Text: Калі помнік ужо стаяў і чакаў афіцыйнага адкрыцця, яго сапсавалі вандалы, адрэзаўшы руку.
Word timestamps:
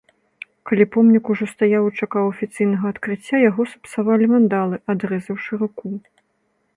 Калі 0.69 0.85
помнік 0.95 1.25
ужо 1.33 1.45
стаяў 1.49 1.83
і 1.89 1.93
чакаў 2.05 2.29
афіцыйнага 2.31 2.85
адкрыцця, 2.93 3.37
яго 3.49 3.61
сапсавалі 3.73 4.25
вандалы, 4.33 4.75
адрэзаўшы 4.95 5.53
руку. 5.65 5.85